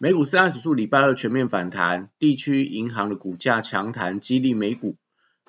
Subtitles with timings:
[0.00, 4.94] 美股四大指数礼拜二全面反弹，地区银行的股价强弹激励美股。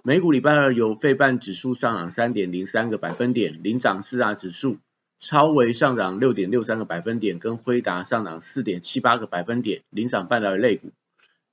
[0.02, 4.77] 美股礼拜二由费半指数上涨三点零三个百分点，领涨四大指数，
[5.20, 10.90] 超微上涨六点六三个百分点，跟辉达上涨四点七八个百分点，领涨半导体类股。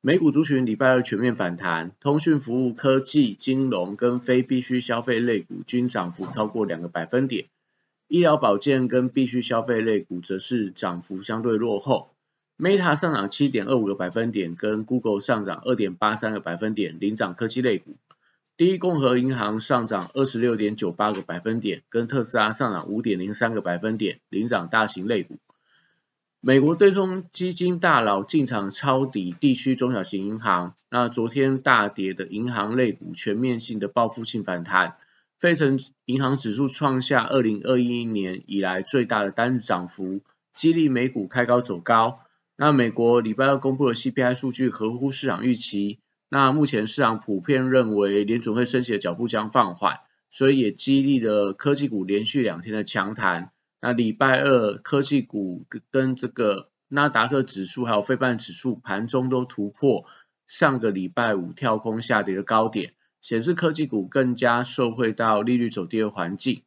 [0.01, 7.45] 美股族群礼拜二全面反弹，通讯服务、科技、金融跟非必需消费类股均涨幅超过两个百分点，
[8.09, 12.16] 医疗保健跟必需消费类股则是涨幅相对落后。
[12.59, 17.96] Meta 上涨七点二五个百分点，跟 Google 上涨二点八三个百分点，领涨科技类股。
[18.57, 25.37] 第一共和银行上涨二十六点九八个百分点，跟特斯拉上涨五点零三个百分点，领涨大型类股。
[26.40, 34.96] 美国对冲基金大佬进场抄底地区中小型银行，那昨天大跌的银行类股全面性的报复性反弹，
[35.38, 40.21] 费城银行指数创下二零二一年以来最大的单日涨幅，
[40.54, 42.21] 激励美股开高走高。
[42.59, 53.52] 那美国礼拜二公布的 CPI 数据合乎市场预期，那目前市场普遍认为联准会升息的脚步将放缓，所以也激励了科技股连续两天的强弹。
[53.82, 60.07] 那礼拜二科技股跟这个纳达克指数还有费半指数盘中都突破
[60.46, 66.62] 上个礼拜五跳空下跌的高点，显示科技股更加受惠到利率走跌的环境。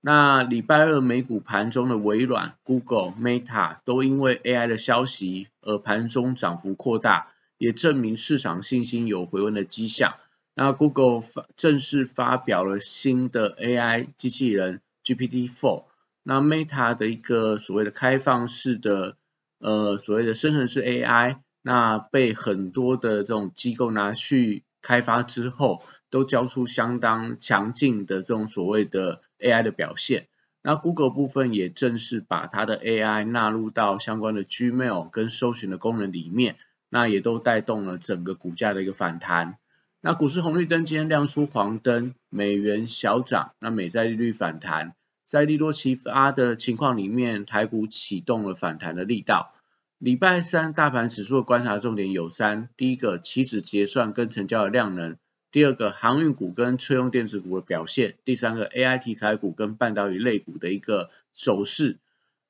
[0.00, 10.14] 那礼拜二美股盘中的微软、Google、Meta 都因为 AI 的消息而盘中涨幅扩大，也证明市场信心有回温的迹象。
[10.54, 15.84] 那 Google 发正式发表了新的 AI 机器人 GPT-4，
[16.22, 19.16] 那 Meta 的一个所谓的开放式的
[19.58, 29.22] 呃所谓的生成式 AI，那被很多的这种机构拿去开发之后，都交出相当强劲的这种所谓的。
[29.38, 30.28] AI 的表现，
[30.62, 36.56] 那 Google 部分也正式把它的 AI 纳入到相关的 Gmail 跟搜寻的功能里面，
[36.88, 39.58] 那也都带动了整个股价的一个反弹。
[40.00, 44.94] 那股市红绿灯今天亮出黄灯，美元小涨，那美债利率反弹，
[45.24, 49.52] 在利多齐发的情况里面，台股启动了反弹的力道。
[49.98, 55.16] 礼拜三大盘指数的观察重点有三：第一个，期指结算跟成交的量能。
[55.50, 61.98] 第二个航运股跟车用电子股的表现，第三个 AI 题材股跟半导体类股的一个走势。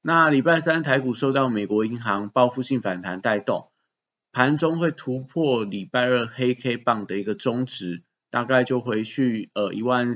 [0.03, 3.69] 那礼拜三台股受到美国银行报复性反弹带动，
[4.33, 10.15] 盘中会突破礼拜二黑 K 棒的一个中值，大概就回去呃一万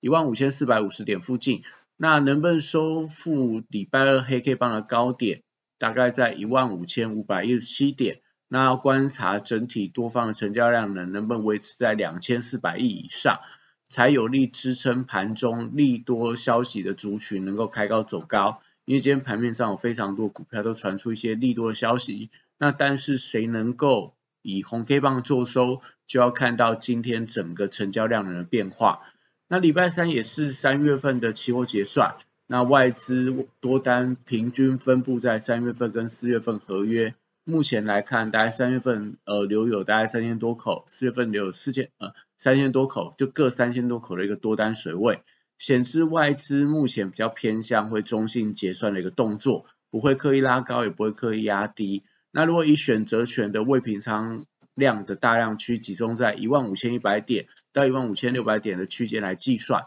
[0.00, 1.62] 一万五千四百五十点附近。
[1.96, 5.42] 那能不能收复礼拜二黑 K 棒的高点？
[5.78, 8.20] 大概在一万五千五百一十七点。
[8.54, 13.40] 那要观察整体多方的成交量呢，能不能维持在两千四百亿以上，
[13.88, 18.62] 才有力支撑盘中利多消息的族群能够开高走高。
[18.84, 29.00] 因为今天盘面上有非常多股票都传出一些利多的消息，那但是谁能够以红 K 棒做收，就要看到今天整个成交量的变化。
[29.48, 32.14] 那礼拜三也是三月份的期货结算，
[32.46, 37.16] 那外资多单平均分布在三月份跟四月份合约。
[37.46, 45.22] 目前来看，大概三月份呃留有大概三千多口，四月份留有四千呃三千多口，就各三千多口的一个多单水位，
[45.58, 52.04] 显示外资目前比较偏向会中性结算的一个动作，不会刻意拉高，也不会刻意压低。
[52.30, 59.84] 那如果以选择权的未平仓量的大量区集中在一万五千一百点到一万五千六百点的区间来计算，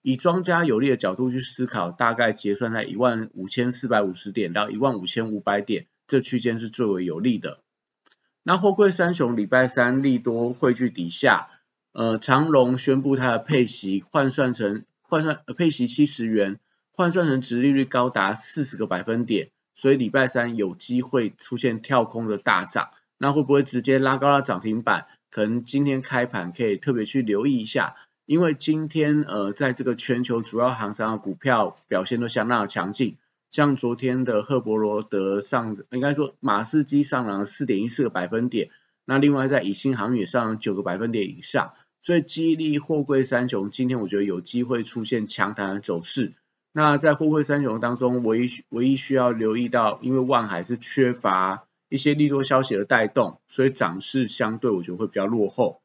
[0.00, 5.86] 以庄家有利的角度去思考，大概结算在一万五千四百五十点到一万五千五百点。
[6.06, 7.60] 这区间是最为有利的。
[8.42, 11.48] 那货柜三雄礼拜三利多汇聚底下，
[11.92, 16.60] 呃，长荣宣布它的配息换算成换算配息七十元，
[16.92, 22.90] 换算成值利率高达四十个百分点，所以礼拜三有机会出现跳空的大涨。
[23.18, 25.06] 那会不会直接拉高到涨停板？
[25.30, 27.96] 可能今天开盘可以特别去留意一下，
[28.26, 33.16] 因为今天呃，在这个全球主要行商的股票表现都相当的强劲。
[33.50, 38.70] 像昨天的赫伯罗德上，应该说马士基上涨四点一四个百分点，
[39.04, 46.34] 那另外在以新航也上九个百分点以上，所以激励货柜三雄今天我觉得有机会出现强弹的走势。
[46.72, 55.80] 那在货柜三雄当中，唯一唯一需要留意到，因为万海是缺乏一些利多消息的带动，所以涨势相对我觉得会比较落后。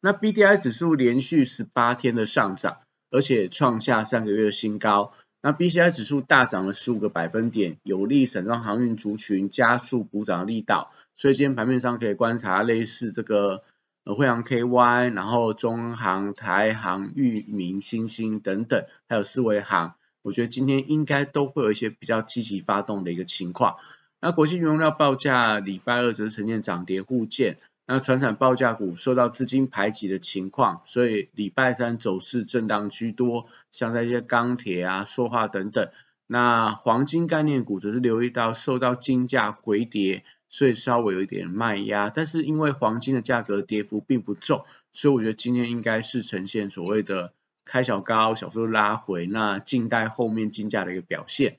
[0.00, 5.12] 那 B D I 指数连续十八天的上涨，而且创下三个月的新高。
[5.46, 10.90] 那 B C I 指数大涨了十五个百分点，有利散装航运族群加速补涨力道。
[11.16, 13.62] 所以今天盘面上可以观察类似这个
[14.04, 23.76] 呃惠阳 K Y，然后中航、台航、裕民、新星等等，还有四维航，我觉得今天应该都会有一些比较积极发动的一个情况。
[24.22, 35.90] 那国际原料报价礼拜二则是呈现涨跌互见，那船产报价股受到资金排挤的情况，所以礼拜三走势震荡居多，像在一些钢铁啊、塑化等等。
[36.26, 40.24] 那黄金概念股则是留意到受到金价回跌。
[40.50, 47.32] 所以稍微有一点卖压，但是因为黄金的价格跌幅并不重，所以我觉得今天应该是呈现所谓的
[47.64, 51.58] 开小高，小幅拉回，那静待后面金价的一个表现。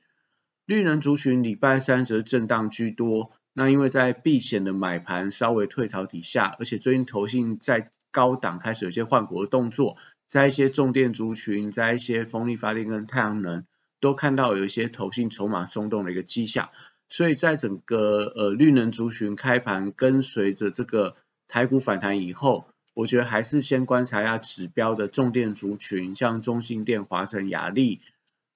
[0.66, 9.96] 绿能族群礼拜三则震荡居多，那因为在避险的买盘稍微退潮底下，而且最近投信在高档开始有些换股的动作，
[10.28, 13.66] 在一些重电族群，在一些风力发电跟太阳能，
[14.02, 16.70] 都看到有一些投信筹码松动的一个迹象。
[17.08, 21.16] 所以在整个呃绿能族群开盘跟随着这个
[21.48, 28.02] 台股反弹以后，我觉得还是先观察一下指标的重电族群，像中信电、华晨、雅力、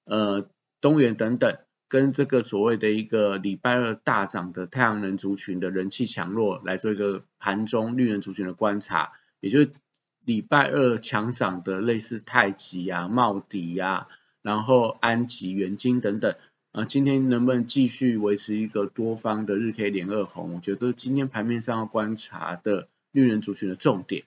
[0.03, 0.49] 呃
[0.81, 1.57] 东元等等，
[1.89, 9.11] 跟这个所谓的一个礼拜二大涨的太阳能族群的人气强弱，来做一个盘中绿能族群的观察。
[9.41, 9.71] 也就是
[10.23, 14.07] 礼拜二强涨的类似太极啊、茂迪啊，
[14.41, 16.35] 然后安吉、元晶等等。
[16.71, 20.53] 啊，今天能不能继续维持一个多方的日 K 连二红？
[20.53, 24.25] 我觉得今天盘面上要观察的绿人族群的重点。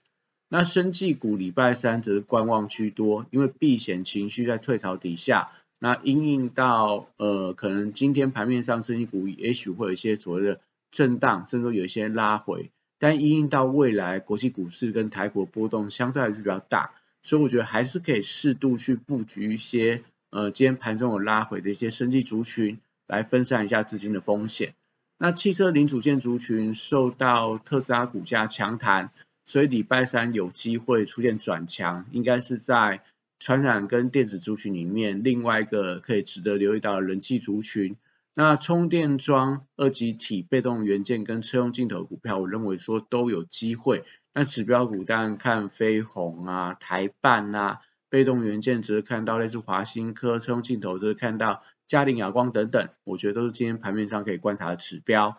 [0.49, 5.53] 那生技股礼拜三则是观望居多，因为避险情绪在退潮底下，
[5.85, 10.61] 那因应到呃可能今天盘面上生技股也许会有一些所谓的
[10.93, 12.71] 震荡，甚至有一些拉回，
[13.01, 16.93] 但因应到未来国际股市跟台股波动相对还是比较大，
[17.25, 20.05] 所以我觉得还是可以适度去布局一些。
[20.31, 24.75] 呃，今天盘中有拉回的一些升级族群，来分散一下资金的风险。
[25.19, 29.11] 那汽车零组件族群受到特斯拉股价强弹，
[29.47, 33.03] 所以礼拜三有机会出现转强，应该是在
[33.43, 37.97] 传染跟电子族群里面另外一个可以值得留意到的人气族群。
[38.35, 44.05] 那充电桩、二极体、被动元件跟车用镜头股票，我认为说都有机会。
[44.33, 47.81] 那指标股当然看飞鸿啊、台办啊。
[48.09, 55.39] 被动元件只是看到类似华新科、车用镜头，只是看到嘉陵亚光等等，我觉得都是今天盘面上可以观察的指标。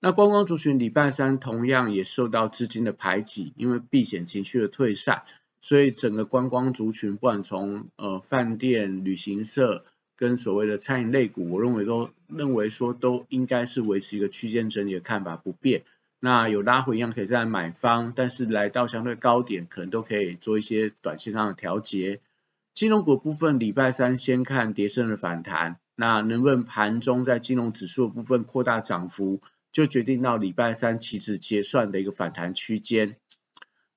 [0.00, 5.22] 那观光族群礼拜三同样也受到资金的排挤，因为避险情绪的退散，
[5.60, 9.84] 所以整个观光族群，不管从呃饭店、旅行社
[10.16, 15.82] 跟所谓的餐饮类股，我认为都认为说都应该是维持一个区间整理的看法不变。
[16.18, 22.20] 那有拉回一样可以再买方，但是来到相对高点，可能都可以做一些短线上的调节。
[22.74, 29.40] 金融股部分，礼拜三先看跌升的反弹，那能不能盘中在金融指数部分扩大涨幅，
[29.72, 33.16] 就决定到礼拜三期指结算的一个反弹区间。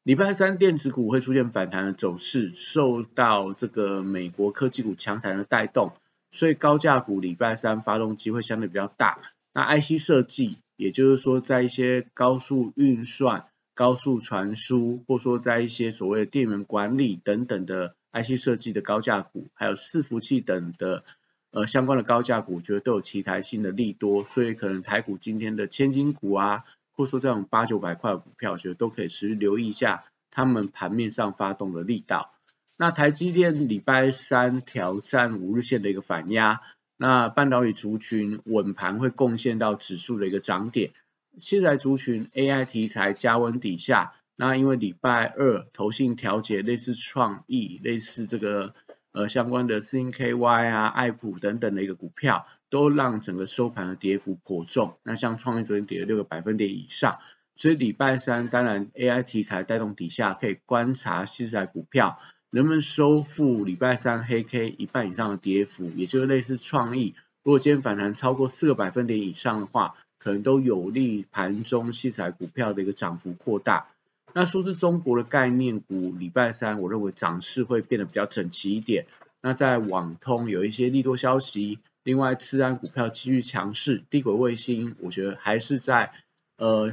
[0.03, 5.93] 礼拜三电子股会出现反弹的走势，受到这个美国科技股强弹的带动，
[6.31, 9.19] 所以高价股礼拜三发动机会相对比较大。
[9.53, 10.57] 那 IC 设计。
[10.75, 21.03] 也就是说，在一些高速运算、高速传输，或说在一些所谓的电源管理等等的 IC 设计的高价股，还有伺服器等的
[21.51, 26.63] 呃相关的高价股，觉得都有题材性的利多，所以可能台股今天的千金股啊，
[26.93, 32.33] 或说这种八九百块的股票，我觉得都可以持续留意一下他们盘面上发动的力道。
[32.77, 36.61] 那台积电礼拜三挑战五日线的一个反压。
[36.95, 40.91] 那半导体族群稳盘会贡献到指数的一个涨点。
[41.37, 48.73] 现在族群 AI 题材加温底下，那因为礼拜二投信调节类似创意、类似这个
[49.11, 54.95] 呃相关的 CNKY 啊、爱普等等的一个股票，都让整个收盘的跌幅颇重。
[55.03, 57.19] 那像创意昨天跌了六个百分点以上，
[57.55, 62.19] 所以礼拜三当然 AI 题材带动底下，可以观察现在股票。
[62.49, 67.13] 能不能收复礼拜三黑 K 一半以上的跌幅，也就是类似创意，
[67.43, 73.87] 如果今天反弹超过四个百分点以上的话，可能都有利盘中器材股票的一个涨幅扩大。
[74.33, 79.05] 那说是中国的概念股，礼拜三我认为涨势会变得比较整齐一点。
[79.41, 86.13] 那在网通有一些利多消息，另外次安股票继续强势，低轨卫星我觉得还是在
[86.57, 86.91] 呃。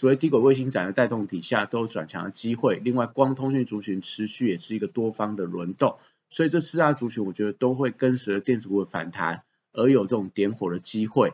[0.00, 2.80] 所谓低轨卫星展的带动底下，都有转强的机会。
[2.84, 5.98] 另外，光通讯族群持续也是一个多方的轮动，
[6.30, 11.32] 所以这四大族群我觉得都会跟随着电子股的反弹而有这种点火的机会。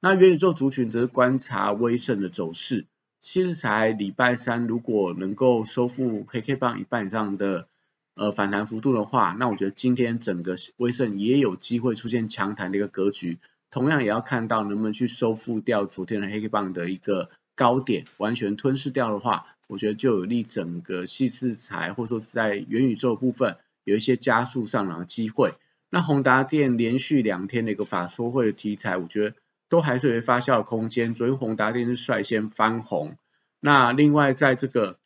[0.00, 2.86] 那元宇宙族群则是观察威盛的走势。
[3.20, 7.68] 其实才礼拜三，如果能够收复黑 K 棒一半以上的
[8.16, 13.38] 呃反弹幅度的话，那我觉得今天整个威盛也有机会出现强弹的一个格局。
[13.70, 25.54] 同样也要看到能不能去收复掉昨天的黑 K 棒的一个高点，完全吞噬掉的话，我觉得就有利整个细制材或者说是在元宇宙部分有一些加速上涨的机会。
[25.90, 29.36] 那宏达电连续两天的一个法说会的题材，我觉得。
[29.68, 31.12] 都还是有发酵的空间。
[31.12, 33.16] 昨天宏达电是率先翻红，
[33.58, 34.96] 那另外在这个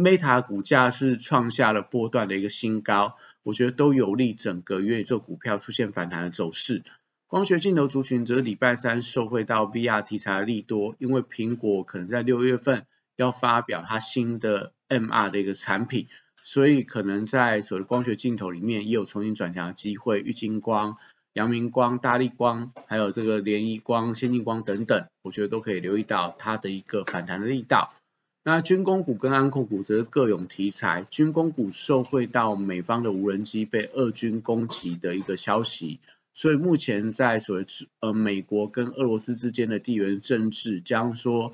[0.00, 6.82] Meta 股价是创下了波段的一个新高，我觉得都有利整个元宇宙股票出现反弹的走势。
[7.26, 16.08] 光学镜头族群则礼拜三受惠到 VR 题材的利多，因为苹果可能在六月份要发表它新的 MR 的一个产品，
[16.42, 20.20] 所以可能在所谓光学镜头里面也有重新转强的机会。
[20.20, 20.96] 玉晶光。
[21.32, 27.94] 阳明光、大力光，还有这个联谊光、先进光等等，我觉得都可以留意到它的一个反弹的力道。
[28.42, 36.00] 那军工股跟安控股则各有题材，军工股受惠到美方的无人机被俄军攻击的一个消息，
[36.32, 37.66] 所以目前在所谓
[38.00, 41.52] 呃美国跟俄罗斯之间的地缘政治，将说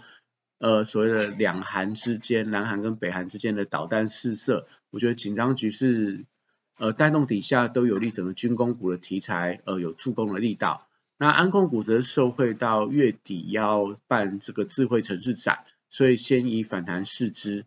[0.59, 6.25] 呃所谓的两韩之间、南韩跟北韩之间的导弹试射，我觉得紧张局势。
[6.78, 10.87] 呃，带动底下都有利整个军工股的题材，呃，有助攻的力道。
[11.16, 17.64] 那安控股则受惠到月底要办这个智慧城市展，所以先以反弹试之。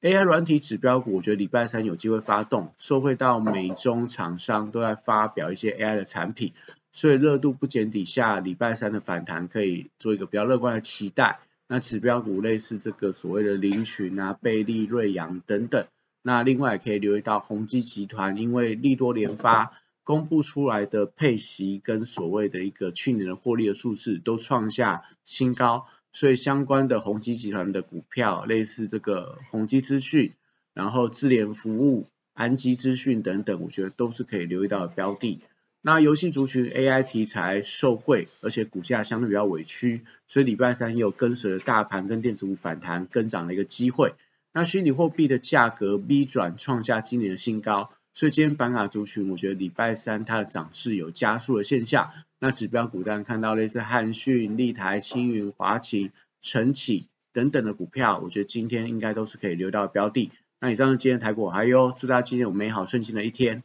[0.00, 6.52] AI 软体指标股，我觉得礼拜三有机会发动，受惠到美中厂商都在发表一些 AI 的产品，
[6.92, 11.40] 所以热度不减底下，礼拜三的反弹可以做一个比较乐观的期待。
[11.66, 15.86] 那指标股类似这个所谓的林群啊、贝利、瑞阳等等。
[16.22, 19.72] 那另外也可以留意到宏基集团，因为利多联发，
[20.04, 30.32] 公布出来的配息跟所谓的一个去年的获利的数字都创下新高，所以相关的宏基集团的股票，类似这个宏基资讯，
[30.72, 35.40] 然后智联服务、安基资讯等等，我觉得都是可以留意到的标的。
[35.82, 44.14] 那游戏族群 AI 题材受惠，而且股价相对比较委屈，所以礼拜三也有跟随着大盘跟电子股反弹跟涨的一个机会。
[44.52, 52.12] 那虚拟货币的价格 V 转创下今年的新高，所以今天板卡族群，我觉得礼拜三它的涨势有加速的现象。
[52.38, 60.30] 那指标股当然看到类似汉讯、立台、青云、华擎、晨起等等的股票，我觉得今天应该都是可以留到标的。
[60.60, 63.64] 那以上是今天台股，还有祝大家今天有美好顺心的一天。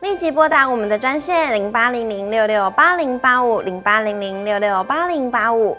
[0.00, 5.78] 立即拨打我们的专线零八零零六六八零八五零八零零六六八零八五。